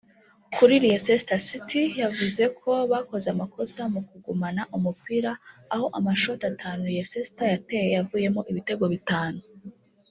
[0.55, 5.31] Kuri Leicester City yavuze ko bakoze amakosa mu kugumana umupira
[5.73, 9.39] aho amashoti atanu Leicester yateye yavuyemo ibitego bitanu